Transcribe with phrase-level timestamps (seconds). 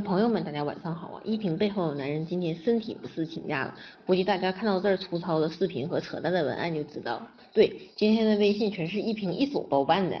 [0.00, 1.20] 朋友们，大家晚上好啊！
[1.24, 3.74] 依萍背后的男人今天身体不适请假了，
[4.06, 7.30] 估计大家看到这儿粗糙的视频和扯淡的文案就知道了。
[7.52, 10.16] 对，今天的微信全是依萍一手包办的。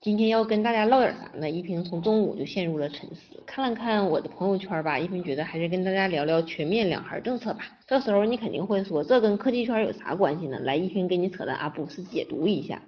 [0.00, 1.48] 今天要跟大家唠点啥呢？
[1.48, 7.60] 依萍从中午就陷入了沉思，看了看我的朋友圈吧，依萍觉得还是跟大家聊聊全面两孩政策吧。
[7.86, 10.58] 这时候你肯定会说，这跟科技圈有啥关系呢？
[10.60, 12.82] 来，依萍给你扯淡啊，不是解读一下。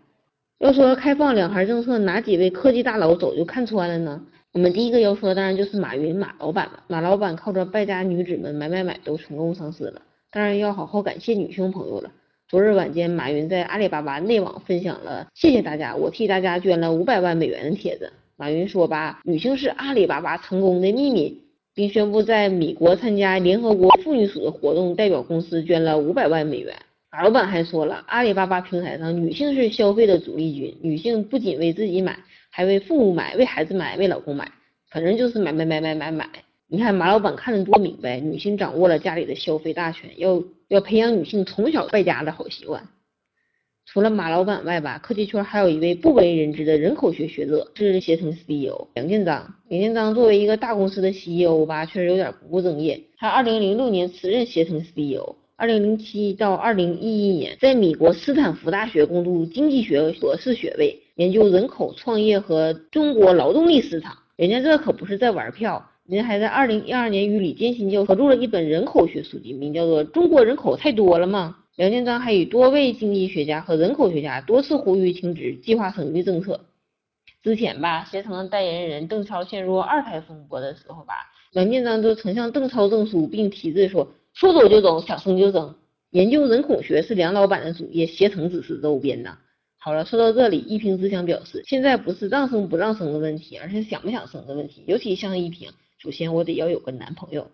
[0.58, 4.22] 要说开放两孩政策，哪几位科技大佬早就看穿了呢？
[4.56, 6.82] 我们第一个要说的当然就是马云马老板了。
[6.88, 10.00] 马老板靠着败家女子们买买买都成功上市了，
[10.30, 12.10] 当然要好好感谢女性朋友了。
[12.48, 18.10] 昨日晚间，马云在阿里巴巴内网分享了谢谢大家，我替大家捐了五百万美元的帖子。
[18.38, 21.38] 马云说吧，女性是阿里巴巴成功的秘密，
[21.74, 26.74] 并宣布在米国参加联合国妇女署的活动，代表公司捐了五百万美元。
[27.16, 32.18] 马老板还说了，阿里巴巴平台上女性是消费的主力军，女性不仅为自己买。
[32.50, 34.52] 还为父母买，为孩子买，为老公买，
[34.90, 36.28] 反正就是买买买买买买。
[36.68, 42.86] 你看马老板看得多明白，女性掌握了家里的消费大权，要要培养女性从小败家的好习惯。
[43.86, 49.54] 除了马老板外吧，科技圈还有一位不为人知的人口学学者，是携程 CEO 梁建章。
[49.70, 53.00] 梁建章作为一个大公司的 CEO 吧，确实有点不务正业。
[53.16, 61.00] 他二零零六年辞任携程 CEO，二零零七到二零一一年在美国斯坦福大学攻读经济学博士学位。
[61.14, 71.56] 研究人口、创业和中国劳动力市场，人家这可不是在玩票，人家还在二零一二年与李建新教授合著了一本人口学书籍，名叫做《中国人口太多了吗》。
[71.76, 76.60] 梁建章还与多位经济学家和人口学家多次呼吁停止计划生育政策。
[77.42, 81.14] 之前吧，携程的代言人邓超陷入二胎风波的时候吧，
[81.52, 85.74] 梁建章就曾向邓超证书，并提字说：“说走就走，想生就生。”
[86.12, 89.38] 研究人口学是梁老板的主业，携程只是周边的。
[89.78, 94.84] 好了，说到这里，依萍只想表示，现在不是让生不让生的问题，而是想不想生的问题。
[94.86, 97.50] 尤其像依萍，首先我得要有个男朋友。